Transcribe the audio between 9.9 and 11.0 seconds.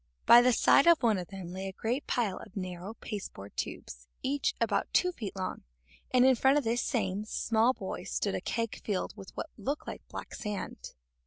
black sand.